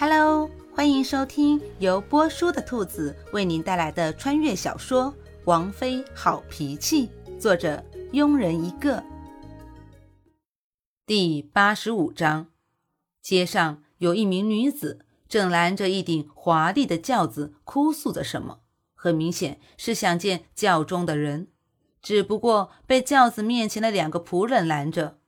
[0.00, 5.12] Hello，欢迎收听由波叔的兔子为您带来的穿越小说
[5.44, 7.84] 《王妃好脾气》，作者
[8.14, 9.04] 庸人一个。
[11.04, 12.46] 第八十五章，
[13.20, 18.60] 街上有一名女子正拦着一顶华丽的轿子，哭诉着什么，
[18.94, 21.48] 很明显是想见轿中的人，
[22.00, 25.18] 只不过被轿子面前的两个仆人拦着。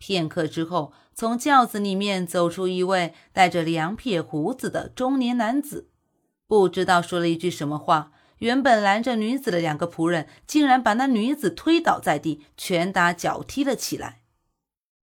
[0.00, 5.90] 片刻之后，从轿子里面走出一位带着两撇胡子的中年男子，
[6.46, 8.12] 不知道说了一句什么话。
[8.38, 14.22] 原本拦着女子的两个仆人，竟然把那女子推倒在地，拳打脚踢了起来。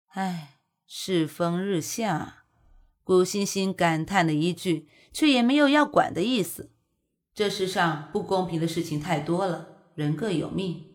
[0.10, 2.44] 唉，世风日下，
[3.06, 6.72] 古欣欣感叹了一句，却也没有要管的意思。
[7.34, 10.88] 这世上不公平的事情太多了，人各有命。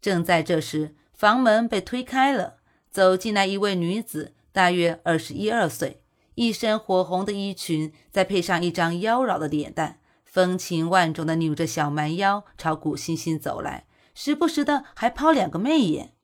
[0.00, 2.59] 正在这时，房门被推开了。
[2.90, 6.02] 走进来一位女子，大约二十一二岁，
[6.34, 16.14] 一身火红的衣裙，再配上一张妖娆的脸蛋，风情万种的扭着小蛮腰朝古欣欣走来，时不时的还抛两个媚眼。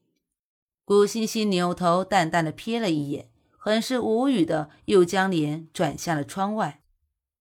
[0.84, 6.82] 古欣欣扭头淡淡的瞥了一眼，很是无语的又将脸转向了窗外。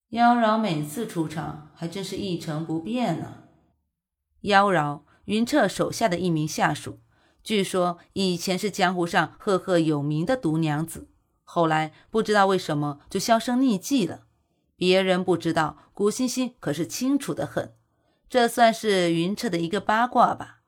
[0.09, 3.43] 妖娆每次出场还真是一成不变呢。
[4.41, 6.99] 妖娆，云彻手下的一名下属。
[7.45, 11.07] 据说以前是江湖上赫赫有名的毒娘子，
[11.43, 14.23] 后来不知道为什么就销声匿迹了。
[14.75, 17.75] 别人不知道，古欣欣可是清楚的很。
[18.27, 20.61] 这算是云彻的一个八卦吧。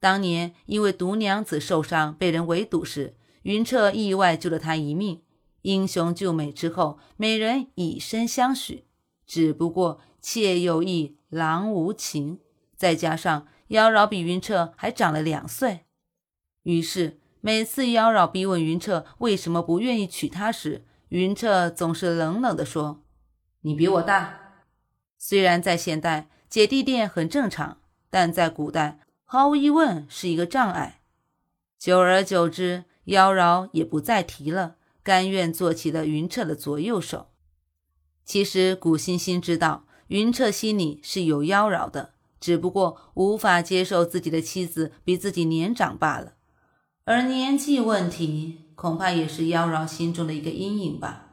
[0.00, 5.22] 当年因为毒娘子受伤被人围堵时，云彻意外救了她一命。
[5.62, 8.84] 英雄救美之后，美人以身相许。
[9.24, 12.40] 只不过妾有意，郎无情。
[12.76, 15.85] 再加上妖娆比云彻还长了两岁。
[16.66, 23.04] 于是，每次妖娆逼问云彻为什么不愿意娶她时，云彻总是冷冷地说
[23.62, 24.64] ：“你比我大。”
[25.16, 27.78] 虽然在现代姐弟恋很正常，
[28.10, 31.02] 但在古代毫无疑问是一个障碍。
[31.78, 34.74] 久而久之，妖娆也不再提了，
[35.04, 37.28] 甘愿做起了云彻的左右手。
[38.24, 46.32] 其实，古欣欣知道云彻心里是有妖娆的，只不过无法接受自己的妻子比自己年长罢了。
[47.08, 51.28] 而年纪问题，恐怕也是妖娆心中的一个阴影吧。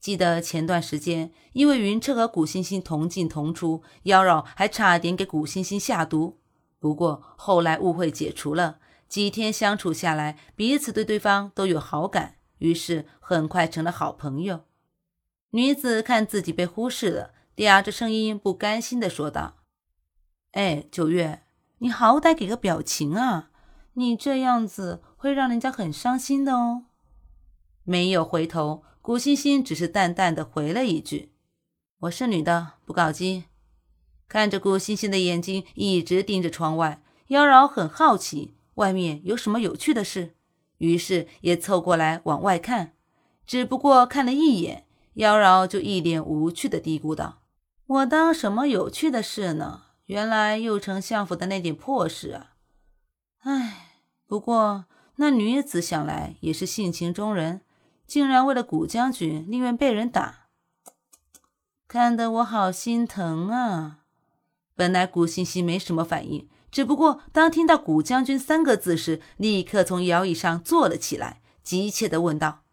[0.00, 6.40] 记得前段时间，因为云彻和古欣欣同进同出，妖娆还差点给古欣欣下毒。
[6.80, 14.62] 不过后来误会解除了，几天相处下来，彼此对对方都有好感，于是很快成了好朋友。
[15.50, 19.58] 女子看自己被忽视了，嗲着声音不甘心地说道
[20.50, 21.42] ：“哎，九月，
[21.78, 23.50] 你好歹给个表情啊！”
[23.98, 26.84] 你这样子会让人家很伤心的哦。
[27.82, 31.32] 没有回头，古欣欣只是淡淡的回了一句
[32.00, 33.44] ：“我是女的，不搞基。”
[34.28, 40.34] 看着古欣欣的眼睛一直盯着窗外，妖娆很好奇外面有什么有趣的事，
[40.76, 42.92] 于是也凑过来往外看。
[43.46, 44.84] 只不过看了一眼，
[45.14, 47.40] 妖娆就一脸无趣的嘀咕道
[47.86, 49.84] ：“我当什么有趣的事呢？
[50.04, 52.56] 原来右丞相府的那点破事啊！
[53.38, 53.84] 唉。”
[54.26, 57.60] 不过，那女子想来也是性情中人，
[58.06, 60.48] 竟然为了古将军宁愿被人打，
[61.86, 64.00] 看得我好心疼啊！
[64.74, 72.64] 本来古欣欣没什么反应，只不过当听到“古将军”三个字时，立刻从摇椅上坐了起来，急切地问道：“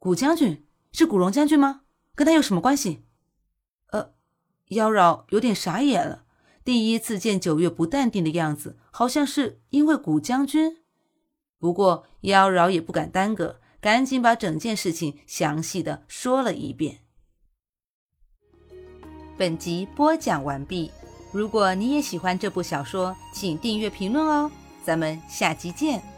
[0.00, 1.82] 古将军是古荣将军吗？
[2.14, 3.04] 跟他有什么关系？”
[3.92, 4.14] 呃，
[4.68, 6.24] 妖娆有点傻眼了，
[6.64, 10.78] 第一次见九月不淡定的样子，好像是因为古将军。
[11.64, 16.98] 不过妖娆也不敢耽搁，赶紧把整件事情详细的说了一遍。
[19.38, 20.90] 本集播讲完毕。
[21.32, 24.50] 如果你也喜欢这部小说，请订阅、评论哦。
[24.84, 26.13] 咱们下集见。